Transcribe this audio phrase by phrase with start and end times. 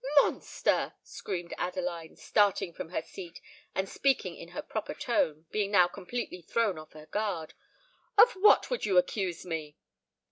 [0.23, 3.39] "Monster!" screamed Adeline, starting from her seat,
[3.75, 7.53] and speaking in her proper tone, being now completely thrown off her guard:
[8.17, 9.77] "of what would you accuse me?"